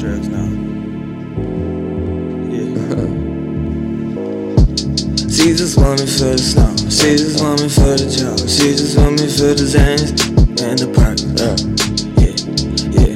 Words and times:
drugs 0.00 0.28
now. 0.28 0.48
Yeah. 2.48 2.72
she 5.28 5.52
just 5.52 5.76
want 5.76 6.00
me 6.00 6.06
for 6.08 6.32
the 6.32 6.40
snow. 6.40 6.72
She 6.88 7.16
just 7.20 7.44
want 7.44 7.60
me 7.60 7.68
for 7.68 7.92
the 8.00 8.08
job. 8.08 8.40
She 8.48 8.72
just 8.72 8.96
want 8.96 9.20
me 9.20 9.28
for 9.28 9.52
the 9.52 9.66
zans 9.68 10.16
and 10.64 10.78
the 10.80 10.88
park. 10.96 11.20
Yeah, 11.36 11.52
yeah. 12.96 13.12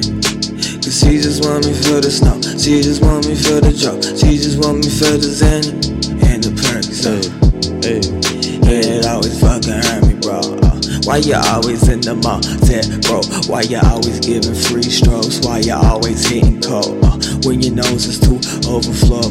She 0.85 1.17
just 1.17 1.43
want 1.43 1.65
me 1.65 1.73
for 1.73 2.01
the 2.01 2.11
snow. 2.11 2.39
She 2.61 2.83
just 2.83 3.01
want 3.01 3.27
me 3.27 3.33
for 3.33 3.59
the 3.61 3.73
job. 3.73 4.03
She 4.03 4.37
just 4.37 4.61
want 4.63 4.85
me 4.85 4.89
for 4.89 5.17
the 5.17 5.33
zan 5.33 5.65
and 6.21 6.43
the 6.43 6.53
perks. 6.53 7.01
Uh, 7.03 7.17
hey, 7.81 7.97
hey. 8.61 8.85
Yeah, 8.85 8.99
it 8.99 9.05
always 9.07 9.41
fucking 9.41 9.73
hurt 9.73 10.05
me, 10.05 10.13
bro. 10.21 10.64
Why 11.05 11.17
you 11.17 11.35
always 11.35 11.87
in 11.87 12.01
the 12.01 12.17
Said, 12.65 13.05
bro? 13.05 13.21
Why 13.45 13.61
you 13.61 13.77
always 13.77 14.19
giving 14.19 14.57
free 14.57 14.89
strokes? 14.89 15.37
Why 15.45 15.59
you 15.61 15.77
always 15.77 16.25
hitting 16.25 16.59
cold? 16.61 16.97
Uh, 17.05 17.21
when 17.45 17.61
your 17.61 17.77
nose 17.77 18.09
is 18.09 18.17
too 18.17 18.41
overflow. 18.65 19.29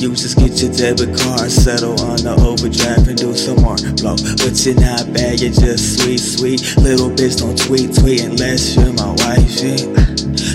You 0.00 0.16
just 0.16 0.40
get 0.40 0.56
your 0.64 0.72
debit 0.72 1.12
card, 1.12 1.52
settle 1.52 1.92
on 2.08 2.24
the 2.24 2.32
overdraft 2.40 3.04
and 3.04 3.20
do 3.20 3.36
some 3.36 3.60
more 3.60 3.76
blow. 4.00 4.16
But 4.40 4.56
you're 4.64 4.80
not 4.80 5.12
bad, 5.12 5.44
you're 5.44 5.52
just 5.52 6.00
sweet, 6.00 6.24
sweet. 6.24 6.64
Little 6.80 7.12
bitch, 7.12 7.44
don't 7.44 7.52
tweet, 7.52 7.92
tweet 7.92 8.24
unless 8.24 8.80
you're 8.80 8.96
my 8.96 9.12
wifey. 9.20 9.92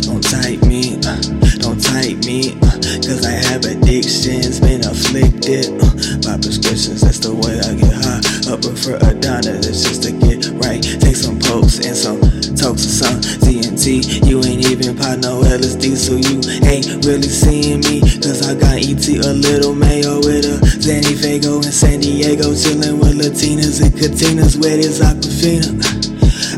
Don't 0.01 0.25
type 0.25 0.65
me, 0.65 0.97
uh, 1.05 1.21
don't 1.61 1.77
type 1.77 2.17
me, 2.25 2.57
uh, 2.57 2.73
cause 3.05 3.21
I 3.21 3.37
have 3.53 3.69
addictions, 3.69 4.57
been 4.57 4.81
afflicted 4.81 5.77
uh, 5.77 5.93
by 6.25 6.41
prescriptions. 6.41 7.05
That's 7.05 7.21
the 7.21 7.37
way 7.37 7.61
I 7.61 7.77
get 7.77 7.93
high. 8.01 8.25
I 8.49 8.57
prefer 8.57 8.97
a 8.97 9.13
donna, 9.13 9.61
that's 9.61 9.85
just 9.85 10.09
to 10.09 10.11
get 10.11 10.44
right. 10.65 10.81
Take 10.81 11.15
some 11.15 11.39
pokes 11.39 11.79
and 11.79 11.95
some 11.95 12.19
tokes 12.57 12.85
or 12.85 12.93
some 13.05 13.17
TNT. 13.45 14.25
You 14.25 14.43
ain't 14.43 14.65
even 14.69 14.97
pop 14.97 15.19
no 15.19 15.41
LSD, 15.41 15.95
so 15.95 16.17
you 16.17 16.41
ain't 16.65 17.05
really 17.05 17.29
seeing 17.29 17.81
me. 17.81 18.01
Cause 18.01 18.41
I 18.41 18.55
got 18.55 18.81
ET 18.81 19.05
a 19.07 19.33
little 19.33 19.75
mayo 19.75 20.17
with 20.17 20.45
a 20.45 20.57
Zanny 20.81 21.13
Fago 21.15 21.63
in 21.63 21.71
San 21.71 21.99
Diego, 21.99 22.51
chillin' 22.53 22.99
with 22.99 23.15
Latinas 23.15 23.81
and 23.81 23.93
Catinas 23.93 24.57
with 24.57 24.83
his 24.83 25.01
Aquafina. 25.01 25.77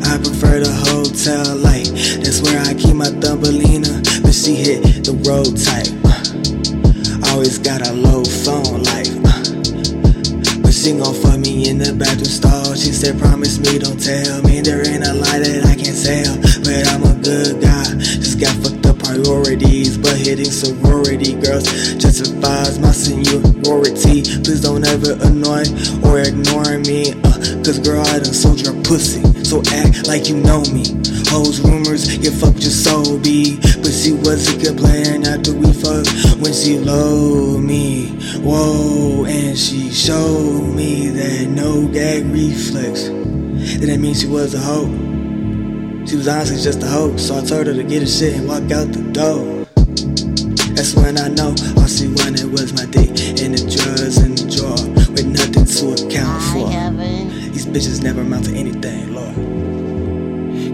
I 0.08 0.18
prefer 0.18 0.60
the 0.60 0.74
hotel 0.88 1.56
light. 1.58 1.92
That's 2.24 2.42
where 2.42 2.60
I 2.62 2.74
keep 2.74 2.96
my 2.96 3.12
Thumbelina. 3.20 4.02
But 4.24 4.34
she 4.34 4.56
hit 4.56 5.04
the 5.04 5.14
road 5.28 5.58
type. 5.58 5.92
Uh, 6.06 7.32
always 7.32 7.58
got 7.58 7.86
a 7.88 7.94
low 7.94 8.24
phone 8.24 8.84
life. 8.84 9.14
Uh, 9.26 10.62
but 10.62 10.74
she 10.74 10.98
gon' 10.98 11.14
fuck 11.14 11.40
me 11.40 11.70
in 11.70 11.78
the 11.78 11.94
bathroom 11.98 12.26
stall. 12.26 12.77
Said, 12.98 13.20
Promise 13.20 13.60
me, 13.60 13.78
don't 13.78 14.02
tell 14.02 14.42
me 14.42 14.60
there 14.60 14.82
ain't 14.82 15.06
a 15.06 15.14
lie 15.14 15.38
that 15.38 15.70
I 15.70 15.78
can 15.78 15.94
tell. 15.94 16.34
But 16.66 16.82
I'm 16.90 17.06
a 17.06 17.14
good 17.22 17.62
guy. 17.62 17.86
Just 18.02 18.42
got 18.42 18.50
fucked 18.58 18.88
up 18.90 18.98
priorities. 18.98 20.00
But 20.02 20.18
hitting 20.18 20.50
sorority 20.50 21.38
girls 21.38 21.70
justifies 22.02 22.80
my 22.82 22.90
seniority. 22.90 24.26
Please 24.42 24.62
don't 24.66 24.82
ever 24.82 25.14
annoy 25.22 25.70
or 26.02 26.26
ignore 26.26 26.82
me. 26.90 27.14
Uh, 27.22 27.38
Cause 27.62 27.78
girl, 27.78 28.02
I 28.02 28.18
done 28.18 28.34
sold 28.34 28.66
your 28.66 28.74
pussy. 28.82 29.22
So 29.46 29.62
act 29.78 30.10
like 30.10 30.28
you 30.28 30.42
know 30.42 30.66
me. 30.74 30.90
Hoes 31.30 31.62
rumors, 31.62 32.18
you 32.18 32.34
fucked 32.34 32.66
your 32.66 32.74
soul, 32.74 33.22
B. 33.22 33.62
But 33.78 33.94
she 33.94 34.18
was 34.26 34.50
a 34.50 34.58
good 34.58 34.82
player 34.82 35.22
after 35.22 35.54
we 35.54 35.70
fucked. 35.70 36.10
When 36.42 36.50
she 36.50 36.82
low 36.82 37.62
me, 37.62 37.87
whoa, 38.48 39.26
and 39.26 39.58
she 39.58 39.92
showed 39.92 40.74
me 40.74 41.10
that 41.10 41.48
no 41.50 41.86
gag 41.88 42.26
reflex. 42.28 43.04
Then 43.10 43.88
that 43.88 44.00
means 44.00 44.22
she 44.22 44.28
was 44.28 44.54
a 44.54 44.60
hoe. 44.60 44.88
She 46.08 46.16
was 46.16 46.28
honestly 46.30 46.62
just 46.62 46.82
a 46.82 46.88
hoe, 46.88 47.18
so 47.18 47.38
I 47.38 47.42
told 47.44 47.68
her 47.68 47.74
to 47.74 47.84
get 47.84 48.02
her 48.02 48.08
shit 48.08 48.36
and 48.36 48.48
walk 48.48 48.72
out 48.72 48.88
the 48.94 49.04
door. 49.12 49.66
That's 50.76 50.96
when 50.96 51.18
I 51.18 51.28
know 51.28 51.54
all 51.76 51.88
she 51.88 52.08
wanted 52.08 52.50
was 52.52 52.72
my 52.72 52.86
dick 52.86 53.10
and 53.44 53.58
the 53.58 53.64
drugs 53.68 54.18
in 54.24 54.36
the 54.36 54.48
drawer 54.48 54.80
with 55.12 55.28
nothing 55.28 55.66
to 55.66 56.08
account 56.08 56.42
for. 56.54 56.70
These 57.52 57.66
bitches 57.66 58.02
never 58.02 58.22
amount 58.22 58.46
to 58.46 58.56
anything, 58.56 59.14
Lord. 59.14 59.36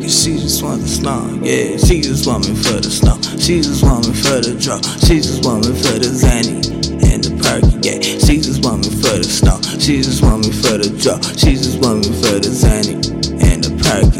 Cause 0.03 0.23
she 0.23 0.37
just 0.37 0.61
want 0.61 0.81
the 0.81 0.87
snow, 0.87 1.39
yeah. 1.41 1.77
She 1.77 2.01
just 2.01 2.27
want 2.27 2.47
me 2.47 2.53
for 2.55 2.79
the 2.79 2.91
snow. 2.91 3.17
She 3.39 3.61
just 3.61 3.81
want 3.81 4.07
me 4.07 4.13
for 4.13 4.41
the 4.41 4.55
draw. 4.59 4.77
She 5.07 5.15
just 5.21 5.43
want 5.45 5.65
me 5.65 5.73
for 5.73 5.97
the 5.97 6.11
Zanny 6.11 6.72
and 7.13 7.23
the 7.23 7.31
perky, 7.37 7.77
yeah. 7.85 8.01
She 8.25 8.41
just 8.41 8.65
want 8.65 8.81
me 8.81 8.89
for 8.89 9.17
the 9.21 9.23
snow. 9.23 9.61
She 9.77 10.01
just 10.01 10.23
want 10.23 10.45
me 10.45 10.51
for 10.51 10.81
the 10.81 10.89
draw. 10.97 11.21
She 11.37 11.53
just 11.53 11.77
want 11.79 12.01
me 12.01 12.09
for 12.09 12.41
the 12.41 12.49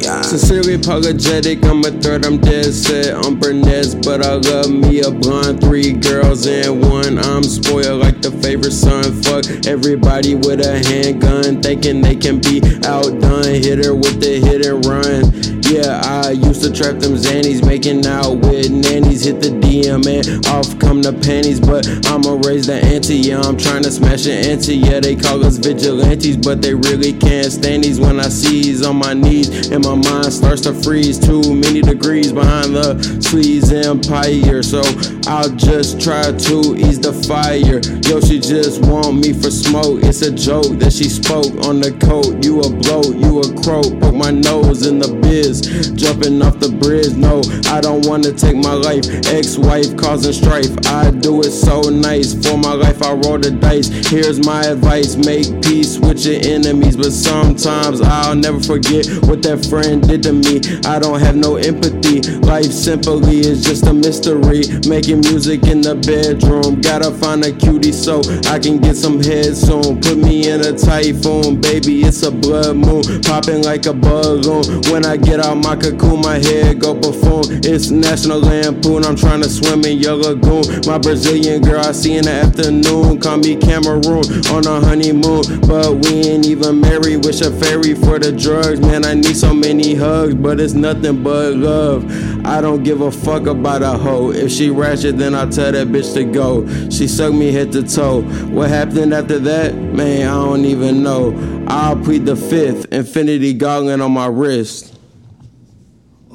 yeah. 0.03 0.21
Sincerely 0.21 0.75
apologetic, 0.75 1.63
I'm 1.65 1.83
a 1.83 1.91
threat, 2.01 2.25
I'm 2.25 2.37
dead 2.37 2.73
set 2.73 3.13
on 3.13 3.39
brunette, 3.39 3.95
but 4.03 4.25
I 4.25 4.35
love 4.35 4.69
me 4.69 5.01
a 5.01 5.09
blonde, 5.09 5.61
three 5.61 5.93
girls 5.93 6.45
and 6.45 6.81
one. 6.81 7.17
I'm 7.17 7.43
spoiled 7.43 8.01
like 8.01 8.21
the 8.21 8.31
favorite 8.31 8.73
son. 8.73 9.03
Fuck 9.23 9.45
everybody 9.65 10.35
with 10.35 10.59
a 10.59 10.83
handgun, 10.85 11.61
thinking 11.61 12.01
they 12.01 12.15
can 12.15 12.39
be 12.39 12.61
outdone. 12.85 13.45
Hit 13.45 13.83
her 13.85 13.95
with 13.95 14.19
the 14.19 14.39
hit 14.39 14.65
and 14.65 14.85
run. 14.85 15.62
Yeah, 15.73 16.03
I 16.05 16.29
used 16.29 16.61
to 16.61 16.71
trap 16.71 16.99
them 16.99 17.13
zannies, 17.13 17.65
making 17.65 18.05
out 18.05 18.35
with 18.45 18.69
nannies. 18.69 19.25
Hit 19.25 19.41
the 19.41 19.49
DM 19.49 20.05
and 20.05 20.45
off 20.53 20.77
come 20.77 21.01
the 21.01 21.13
panties, 21.13 21.59
but 21.59 21.89
I'ma 22.13 22.39
raise 22.45 22.67
the 22.67 22.75
ante. 22.75 23.15
Yeah, 23.15 23.41
I'm 23.41 23.57
trying 23.57 23.81
to 23.81 23.89
smash 23.89 24.27
an 24.27 24.45
ante. 24.45 24.75
Yeah, 24.75 24.99
they 24.99 25.15
call 25.15 25.43
us 25.43 25.57
vigilantes, 25.57 26.37
but 26.37 26.61
they 26.61 26.75
really 26.75 27.11
can't 27.13 27.51
stand 27.51 27.85
these 27.85 27.99
when 27.99 28.19
I 28.19 28.29
seize 28.29 28.85
on 28.85 28.97
my 28.97 29.15
knees 29.15 29.71
and 29.71 29.83
my 29.83 29.95
mind 29.95 30.31
starts 30.31 30.61
to 30.69 30.75
freeze. 30.75 31.17
Too 31.17 31.41
many 31.55 31.81
degrees 31.81 32.31
behind 32.31 32.75
the 32.75 33.01
sleeves 33.23 33.73
empire, 33.73 34.61
so 34.61 34.83
I'll 35.25 35.49
just 35.57 35.99
try 35.99 36.21
to 36.21 36.75
ease 36.77 36.99
the 36.99 37.13
fire. 37.25 37.81
Yo, 38.05 38.21
she 38.21 38.37
just 38.37 38.85
want 38.85 39.17
me 39.17 39.33
for 39.33 39.49
smoke. 39.49 40.03
It's 40.03 40.21
a 40.21 40.29
joke 40.29 40.77
that 40.77 40.93
she 40.93 41.09
spoke 41.09 41.65
on 41.65 41.81
the 41.81 41.97
coat. 41.97 42.45
You 42.45 42.61
a 42.61 42.69
bloat, 42.69 43.15
you 43.17 43.41
a 43.41 43.63
croak. 43.63 43.99
Poke 43.99 44.13
my 44.13 44.29
nose 44.29 44.85
in 44.85 44.99
the 44.99 45.09
biz, 45.23 45.62
jumping 45.95 46.41
off 46.41 46.59
the 46.59 46.69
bridge. 46.69 47.13
No, 47.15 47.41
I 47.71 47.81
don't 47.81 48.05
wanna 48.05 48.31
take 48.31 48.55
my 48.55 48.73
life. 48.73 49.05
Ex-wife 49.27 49.95
causing 49.97 50.33
strife. 50.33 50.71
I 50.87 51.11
do 51.11 51.41
it 51.41 51.51
so 51.51 51.81
nice. 51.81 52.33
For 52.33 52.57
my 52.57 52.73
life, 52.73 53.01
I 53.01 53.13
roll 53.13 53.37
the 53.37 53.51
dice. 53.51 53.89
Here's 54.09 54.45
my 54.45 54.61
advice: 54.65 55.15
make 55.15 55.47
peace 55.61 55.97
with 55.99 56.25
your 56.25 56.39
enemies. 56.43 56.97
But 56.97 57.11
sometimes 57.11 58.01
I'll 58.01 58.35
never 58.35 58.59
forget 58.59 59.07
what 59.23 59.41
that 59.43 59.65
friend 59.65 60.05
did 60.07 60.23
to 60.23 60.33
me. 60.33 60.61
I 60.85 60.99
don't 60.99 61.19
have 61.19 61.35
no 61.35 61.55
empathy. 61.55 62.21
Life 62.39 62.71
simply 62.71 63.39
is 63.39 63.63
just 63.63 63.85
a 63.87 63.93
mystery. 63.93 64.63
Making 64.87 65.21
music 65.21 65.65
in 65.67 65.81
the 65.81 65.95
bedroom. 65.95 66.81
Gotta 66.81 67.11
find 67.11 67.43
a 67.45 67.51
cutie 67.51 67.91
so 67.91 68.21
I 68.45 68.59
can 68.59 68.79
get 68.79 68.95
some 68.95 69.21
head 69.21 69.55
soon. 69.55 70.01
Put 70.01 70.17
me 70.17 70.49
in 70.49 70.61
a 70.61 70.73
typhoon, 70.77 71.61
baby. 71.61 72.03
It's 72.03 72.23
a 72.23 72.31
blood 72.31 72.75
moon. 72.75 73.03
Popping 73.21 73.63
like 73.63 73.85
a 73.85 73.93
balloon. 73.93 74.63
When 74.91 75.05
I 75.05 75.17
get 75.17 75.39
out 75.43 75.57
my 75.57 75.75
cocoon, 75.75 76.21
my 76.21 76.37
head 76.37 76.79
go 76.79 76.93
buffoon. 76.93 77.61
It's 77.63 77.89
National 77.91 78.39
Lampoon. 78.39 79.03
I'm 79.05 79.15
trying 79.15 79.41
to 79.41 79.49
swim 79.49 79.83
in 79.85 79.97
your 79.97 80.15
lagoon. 80.15 80.63
My 80.87 80.97
Brazilian 80.97 81.61
girl 81.61 81.81
I 81.81 81.91
see 81.91 82.15
in 82.15 82.25
the 82.25 82.31
afternoon. 82.31 83.19
Call 83.19 83.37
me 83.37 83.55
Cameroon 83.55 84.23
on 84.47 84.65
a 84.65 84.85
honeymoon. 84.85 85.61
But 85.67 86.05
we 86.05 86.21
ain't 86.29 86.45
even 86.47 86.79
married. 86.79 87.25
Wish 87.25 87.41
a 87.41 87.51
fairy 87.51 87.93
for 87.93 88.19
the 88.19 88.31
drugs. 88.31 88.79
Man, 88.79 89.05
I 89.05 89.13
need 89.13 89.35
so 89.35 89.53
many 89.53 89.95
hugs, 89.95 90.33
but 90.33 90.59
it's 90.59 90.73
nothing 90.73 91.23
but 91.23 91.55
love. 91.55 92.05
I 92.45 92.61
don't 92.61 92.83
give 92.83 93.01
a 93.01 93.11
fuck 93.11 93.45
about 93.45 93.81
a 93.81 93.97
hoe. 93.97 94.31
If 94.31 94.51
she 94.51 94.69
ratchet, 94.69 95.17
then 95.17 95.35
I 95.35 95.49
tell 95.49 95.71
that 95.71 95.87
bitch 95.87 96.13
to 96.13 96.23
go. 96.23 96.67
She 96.89 97.07
sucked 97.07 97.35
me 97.35 97.51
head 97.51 97.71
to 97.73 97.83
toe. 97.83 98.21
What 98.49 98.69
happened 98.69 99.13
after 99.13 99.39
that? 99.39 99.75
Man, 99.75 100.27
I 100.27 100.33
don't 100.33 100.65
even 100.65 101.03
know. 101.03 101.33
I'll 101.67 101.97
plead 101.97 102.25
the 102.25 102.35
fifth, 102.35 102.91
infinity 102.91 103.53
gauntlet 103.53 104.01
on 104.01 104.11
my 104.11 104.27
wrist. 104.27 104.92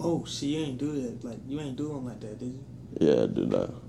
Oh, 0.01 0.25
see, 0.25 0.57
you 0.57 0.65
ain't 0.65 0.79
do 0.79 0.93
that. 1.03 1.25
Like, 1.25 1.39
you 1.49 1.61
ain't 1.61 1.77
do 1.77 1.91
him 1.97 2.07
like 2.07 2.21
that, 2.21 2.39
did 2.39 2.49
you? 2.49 2.65
Yeah, 3.01 3.25
I 3.25 3.27
do 3.27 3.47
that. 3.47 3.88